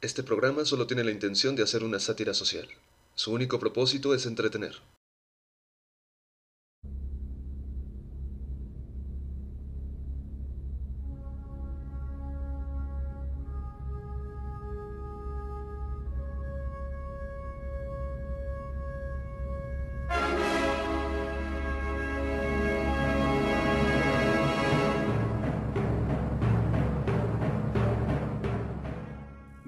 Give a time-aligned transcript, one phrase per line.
[0.00, 2.68] Este programa solo tiene la intención de hacer una sátira social.
[3.16, 4.76] Su único propósito es entretener.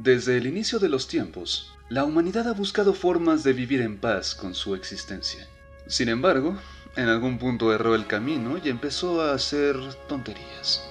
[0.02, 4.34] Desde el inicio de los tiempos, la humanidad ha buscado formas de vivir en paz
[4.34, 5.46] con su existencia.
[5.86, 6.58] Sin embargo,
[6.96, 9.76] en algún punto erró el camino y empezó a hacer
[10.08, 10.82] tonterías.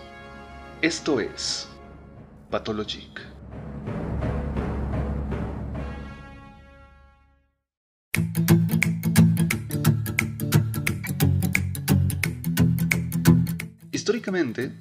[0.84, 1.68] Esto es
[2.52, 3.39] Pathologic.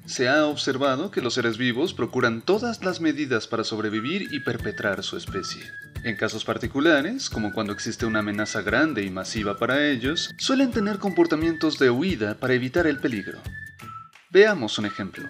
[0.05, 5.03] Se ha observado que los seres vivos procuran todas las medidas para sobrevivir y perpetrar
[5.03, 5.63] su especie.
[6.03, 10.99] En casos particulares, como cuando existe una amenaza grande y masiva para ellos, suelen tener
[10.99, 13.39] comportamientos de huida para evitar el peligro.
[14.29, 15.27] Veamos un ejemplo.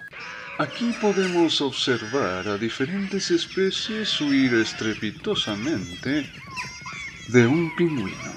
[0.58, 6.30] Aquí podemos observar a diferentes especies huir estrepitosamente
[7.28, 8.32] de un pingüino.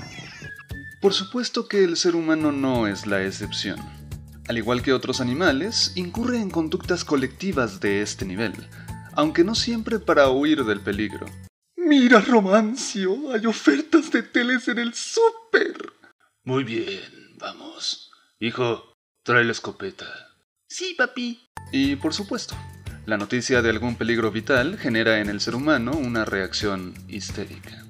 [1.01, 4.02] Por supuesto que el ser humano no es la excepción.
[4.47, 8.53] Al igual que otros animales, incurre en conductas colectivas de este nivel,
[9.13, 11.25] aunque no siempre para huir del peligro.
[11.77, 15.93] Mira, Romancio, hay ofertas de teles en el súper.
[16.43, 18.11] Muy bien, vamos.
[18.39, 20.05] Hijo, trae la escopeta.
[20.67, 21.39] Sí, papi.
[21.71, 22.55] Y por supuesto,
[23.05, 27.85] la noticia de algún peligro vital genera en el ser humano una reacción histérica.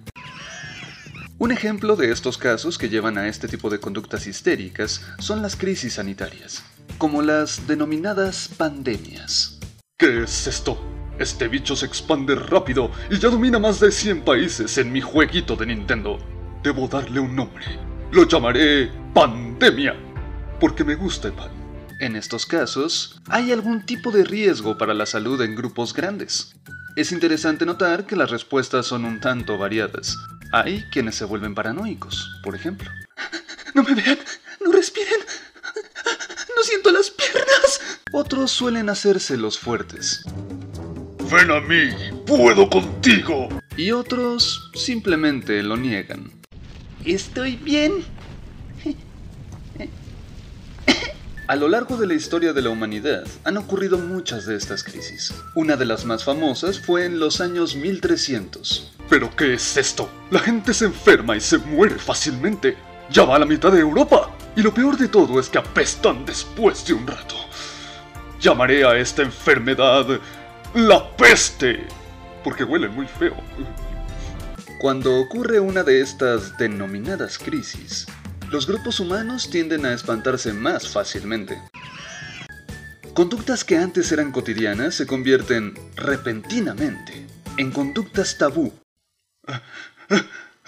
[1.44, 5.58] Un ejemplo de estos casos que llevan a este tipo de conductas histéricas son las
[5.58, 6.64] crisis sanitarias,
[6.98, 9.60] como las denominadas pandemias.
[10.00, 10.82] ¿Qué es esto?
[11.20, 15.58] Este bicho se expande rápido y ya domina más de 100 países en mi jueguito
[15.58, 16.18] de Nintendo.
[16.64, 17.66] Debo darle un nombre.
[18.14, 19.98] Lo llamaré Pandemia,
[20.62, 21.52] porque me gusta el pan.
[22.00, 26.56] En estos casos, hay algún tipo de riesgo para la salud en grupos grandes.
[26.96, 30.16] Es interesante notar que las respuestas son un tanto variadas,
[30.54, 32.90] hay quienes se vuelven paranoicos, por ejemplo.
[33.74, 34.20] No me vean,
[34.64, 35.20] no respiren,
[36.56, 38.00] no siento las piernas.
[38.12, 40.24] Otros suelen hacerse los fuertes.
[41.32, 41.90] Ven a mí,
[42.28, 43.50] puedo contigo.
[43.76, 46.32] Y otros simplemente lo niegan.
[47.04, 48.06] Estoy bien.
[51.46, 55.34] A lo largo de la historia de la humanidad han ocurrido muchas de estas crisis.
[55.56, 58.94] Una de las más famosas fue en los años 1300.
[59.10, 60.10] ¿Pero qué es esto?
[60.32, 62.78] La gente se enferma y se muere fácilmente.
[63.10, 64.32] Ya va a la mitad de Europa.
[64.56, 67.36] Y lo peor de todo es que apestan después de un rato.
[68.40, 70.06] Llamaré a esta enfermedad
[70.74, 71.86] la peste.
[72.42, 73.36] Porque huele muy feo.
[74.80, 78.08] Cuando ocurre una de estas denominadas crisis,
[78.54, 81.60] los grupos humanos tienden a espantarse más fácilmente.
[83.16, 87.26] Conductas que antes eran cotidianas se convierten repentinamente
[87.58, 88.72] en conductas tabú.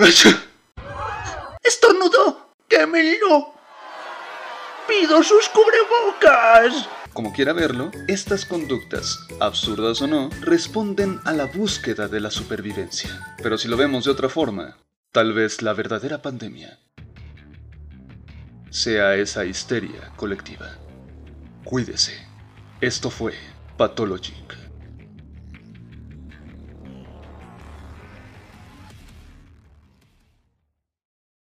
[1.64, 2.56] ¡Estornudo!
[2.68, 3.54] ¡Quémelo!
[4.88, 6.90] ¡Pido sus cubrebocas!
[7.14, 13.36] Como quiera verlo, estas conductas, absurdas o no, responden a la búsqueda de la supervivencia.
[13.44, 14.76] Pero si lo vemos de otra forma,
[15.12, 16.80] tal vez la verdadera pandemia
[18.76, 20.70] sea esa histeria colectiva.
[21.64, 22.12] Cuídese.
[22.82, 23.34] Esto fue
[23.78, 24.65] Pathologic.